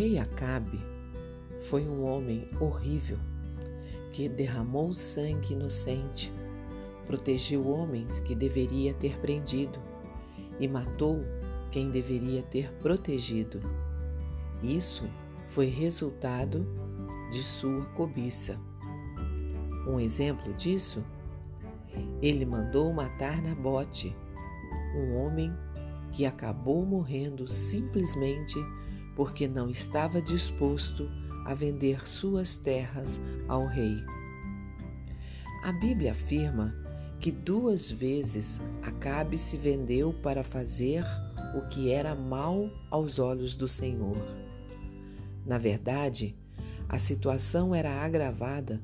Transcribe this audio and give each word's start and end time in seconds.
rei 0.00 0.18
Acabe 0.18 0.80
foi 1.68 1.86
um 1.86 2.04
homem 2.04 2.48
horrível 2.58 3.18
que 4.10 4.30
derramou 4.30 4.94
sangue 4.94 5.52
inocente, 5.52 6.32
protegeu 7.06 7.68
homens 7.68 8.18
que 8.18 8.34
deveria 8.34 8.94
ter 8.94 9.18
prendido 9.18 9.78
e 10.58 10.66
matou 10.66 11.22
quem 11.70 11.90
deveria 11.90 12.42
ter 12.42 12.72
protegido. 12.78 13.60
Isso 14.62 15.04
foi 15.48 15.66
resultado 15.66 16.64
de 17.30 17.42
sua 17.42 17.84
cobiça. 17.94 18.58
Um 19.86 20.00
exemplo 20.00 20.54
disso? 20.54 21.04
Ele 22.22 22.46
mandou 22.46 22.90
matar 22.90 23.42
Nabote, 23.42 24.16
um 24.96 25.14
homem 25.16 25.52
que 26.10 26.24
acabou 26.24 26.86
morrendo 26.86 27.46
simplesmente 27.46 28.58
porque 29.14 29.46
não 29.48 29.68
estava 29.68 30.20
disposto 30.20 31.10
a 31.44 31.54
vender 31.54 32.08
suas 32.08 32.54
terras 32.54 33.20
ao 33.48 33.66
rei. 33.66 33.96
A 35.64 35.72
Bíblia 35.72 36.12
afirma 36.12 36.74
que 37.20 37.30
duas 37.30 37.90
vezes 37.90 38.60
Acabe 38.82 39.36
se 39.36 39.56
vendeu 39.56 40.12
para 40.22 40.42
fazer 40.42 41.04
o 41.54 41.68
que 41.68 41.90
era 41.90 42.14
mal 42.14 42.68
aos 42.90 43.18
olhos 43.18 43.56
do 43.56 43.68
Senhor. 43.68 44.16
Na 45.44 45.58
verdade, 45.58 46.36
a 46.88 46.98
situação 46.98 47.74
era 47.74 48.02
agravada 48.02 48.80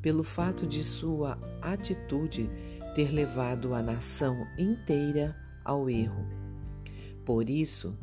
pelo 0.00 0.24
fato 0.24 0.66
de 0.66 0.82
sua 0.82 1.38
atitude 1.60 2.48
ter 2.94 3.10
levado 3.12 3.74
a 3.74 3.82
nação 3.82 4.46
inteira 4.58 5.36
ao 5.64 5.88
erro. 5.90 6.26
Por 7.24 7.48
isso, 7.48 7.96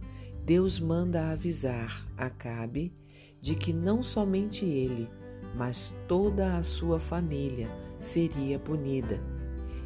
Deus 0.47 0.79
manda 0.79 1.29
avisar 1.29 2.07
Acabe 2.15 2.93
de 3.41 3.53
que 3.53 3.73
não 3.73 4.01
somente 4.01 4.63
ele, 4.63 5.09
mas 5.53 5.93
toda 6.07 6.55
a 6.55 6.63
sua 6.63 7.01
família 7.01 7.69
seria 7.99 8.57
punida 8.57 9.21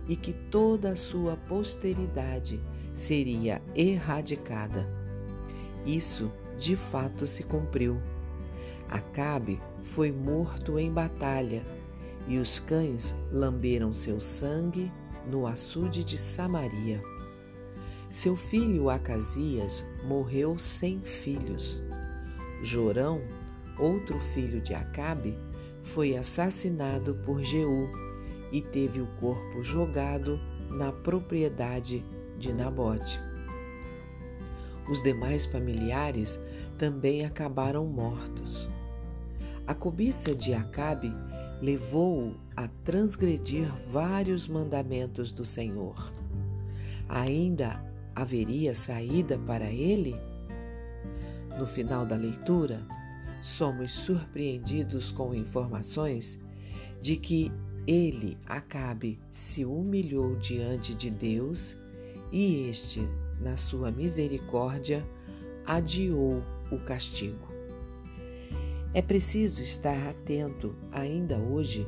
e 0.08 0.16
que 0.16 0.32
toda 0.32 0.92
a 0.92 0.96
sua 0.96 1.36
posteridade 1.36 2.60
seria 2.94 3.60
erradicada. 3.74 4.88
Isso 5.84 6.32
de 6.60 6.76
fato 6.76 7.26
se 7.26 7.42
cumpriu. 7.42 8.00
Acabe 8.88 9.60
foi 9.82 10.12
morto 10.12 10.78
em 10.78 10.92
batalha 10.92 11.66
e 12.28 12.38
os 12.38 12.60
cães 12.60 13.16
lamberam 13.32 13.92
seu 13.94 14.22
sangue 14.22 14.92
no 15.26 15.48
açude 15.48 16.04
de 16.04 16.20
Samaria. 16.20 17.02
Seu 18.12 18.36
filho 18.36 18.90
Acasias 18.90 19.86
morreu 20.04 20.60
sem 20.60 21.00
filhos. 21.00 21.82
Jorão, 22.62 23.22
outro 23.80 24.20
filho 24.34 24.60
de 24.60 24.74
Acabe, 24.74 25.40
foi 25.82 26.18
assassinado 26.18 27.16
por 27.26 27.42
Jeú 27.42 27.90
e 28.52 28.62
teve 28.62 29.00
o 29.00 29.08
corpo 29.18 29.64
jogado 29.64 30.38
na 30.70 30.92
propriedade 30.92 32.04
de 32.38 32.52
Nabote. 32.52 33.18
Os 34.92 35.02
demais 35.02 35.46
familiares 35.46 36.38
também 36.78 37.24
acabaram 37.24 37.86
mortos. 37.86 38.68
A 39.66 39.74
cobiça 39.74 40.36
de 40.36 40.54
Acabe 40.54 41.14
levou-o 41.62 42.36
a 42.58 42.68
transgredir 42.84 43.72
vários 43.90 44.50
mandamentos 44.50 45.32
do 45.32 45.46
Senhor. 45.46 46.12
Ainda 47.08 47.90
haveria 48.22 48.76
saída 48.76 49.38
para 49.38 49.66
ele? 49.66 50.16
No 51.58 51.66
final 51.66 52.06
da 52.06 52.16
leitura, 52.16 52.86
somos 53.42 53.92
surpreendidos 53.92 55.12
com 55.12 55.34
informações 55.34 56.40
de 57.00 57.18
que 57.18 57.52
ele, 57.88 58.38
Acabe, 58.46 59.20
se 59.30 59.66
humilhou 59.66 60.36
diante 60.36 60.94
de 60.94 61.10
Deus 61.10 61.76
e 62.32 62.70
este, 62.70 63.02
na 63.40 63.58
sua 63.58 63.92
misericórdia, 63.92 65.04
adiou 65.66 66.44
o 66.72 66.78
castigo. 66.78 67.50
É 68.94 69.02
preciso 69.02 69.62
estar 69.62 70.10
atento 70.10 70.76
ainda 70.92 71.38
hoje, 71.38 71.88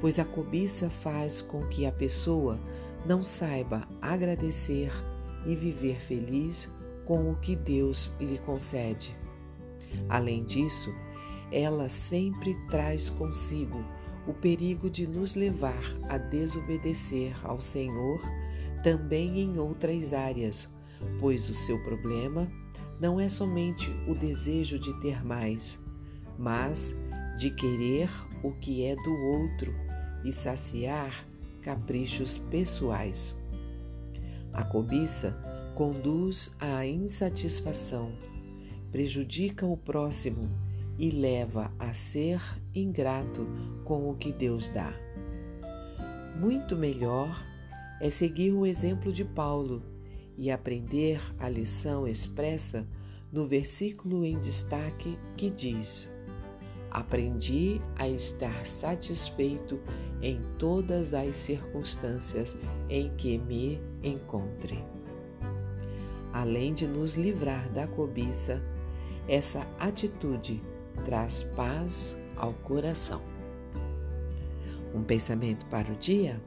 pois 0.00 0.18
a 0.18 0.24
cobiça 0.24 0.88
faz 0.88 1.42
com 1.42 1.66
que 1.66 1.84
a 1.84 1.92
pessoa 1.92 2.60
não 3.04 3.22
saiba 3.22 3.88
agradecer 4.00 4.92
e 5.46 5.54
viver 5.54 6.00
feliz 6.00 6.68
com 7.04 7.30
o 7.30 7.36
que 7.36 7.54
Deus 7.54 8.12
lhe 8.20 8.38
concede. 8.38 9.14
Além 10.08 10.44
disso, 10.44 10.92
ela 11.52 11.88
sempre 11.88 12.54
traz 12.68 13.10
consigo 13.10 13.84
o 14.26 14.32
perigo 14.32 14.88
de 14.88 15.06
nos 15.06 15.34
levar 15.34 15.84
a 16.08 16.16
desobedecer 16.16 17.36
ao 17.46 17.60
Senhor 17.60 18.20
também 18.82 19.40
em 19.40 19.58
outras 19.58 20.12
áreas, 20.12 20.68
pois 21.20 21.48
o 21.48 21.54
seu 21.54 21.78
problema 21.84 22.50
não 23.00 23.20
é 23.20 23.28
somente 23.28 23.90
o 24.08 24.14
desejo 24.14 24.78
de 24.78 24.92
ter 25.00 25.24
mais, 25.24 25.78
mas 26.38 26.94
de 27.38 27.50
querer 27.50 28.10
o 28.42 28.52
que 28.52 28.84
é 28.84 28.94
do 28.94 29.12
outro 29.12 29.74
e 30.24 30.32
saciar 30.32 31.26
caprichos 31.62 32.38
pessoais. 32.38 33.36
A 34.54 34.62
cobiça 34.62 35.36
conduz 35.74 36.52
à 36.60 36.86
insatisfação, 36.86 38.12
prejudica 38.92 39.66
o 39.66 39.76
próximo 39.76 40.48
e 40.96 41.10
leva 41.10 41.72
a 41.78 41.92
ser 41.92 42.40
ingrato 42.72 43.48
com 43.84 44.08
o 44.08 44.14
que 44.14 44.32
Deus 44.32 44.68
dá. 44.68 44.92
Muito 46.38 46.76
melhor 46.76 47.44
é 48.00 48.08
seguir 48.08 48.52
o 48.52 48.64
exemplo 48.64 49.12
de 49.12 49.24
Paulo 49.24 49.82
e 50.38 50.50
aprender 50.50 51.20
a 51.38 51.48
lição 51.48 52.06
expressa 52.06 52.86
no 53.32 53.48
versículo 53.48 54.24
em 54.24 54.38
destaque 54.38 55.18
que 55.36 55.50
diz: 55.50 56.13
Aprendi 56.94 57.82
a 57.96 58.08
estar 58.08 58.64
satisfeito 58.64 59.80
em 60.22 60.38
todas 60.60 61.12
as 61.12 61.34
circunstâncias 61.34 62.56
em 62.88 63.10
que 63.16 63.36
me 63.36 63.80
encontre. 64.00 64.78
Além 66.32 66.72
de 66.72 66.86
nos 66.86 67.16
livrar 67.16 67.68
da 67.70 67.88
cobiça, 67.88 68.62
essa 69.26 69.66
atitude 69.76 70.62
traz 71.04 71.42
paz 71.42 72.16
ao 72.36 72.52
coração. 72.52 73.20
Um 74.94 75.02
pensamento 75.02 75.66
para 75.66 75.90
o 75.90 75.96
dia? 75.96 76.40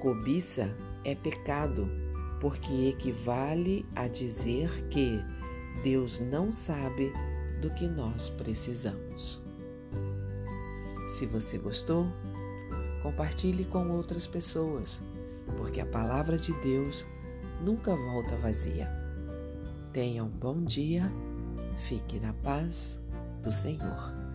Cobiça 0.00 0.72
é 1.04 1.16
pecado, 1.16 1.90
porque 2.40 2.90
equivale 2.90 3.84
a 3.96 4.06
dizer 4.06 4.86
que 4.88 5.20
Deus 5.82 6.20
não 6.20 6.52
sabe 6.52 7.12
do 7.66 7.70
que 7.74 7.88
nós 7.88 8.28
precisamos. 8.28 9.40
Se 11.08 11.26
você 11.26 11.58
gostou, 11.58 12.06
compartilhe 13.02 13.64
com 13.64 13.90
outras 13.90 14.24
pessoas, 14.24 15.00
porque 15.56 15.80
a 15.80 15.86
palavra 15.86 16.38
de 16.38 16.52
Deus 16.60 17.04
nunca 17.64 17.94
volta 17.96 18.36
vazia. 18.36 18.88
Tenha 19.92 20.22
um 20.22 20.28
bom 20.28 20.62
dia, 20.62 21.12
fique 21.88 22.20
na 22.20 22.32
paz 22.34 23.00
do 23.42 23.52
Senhor. 23.52 24.25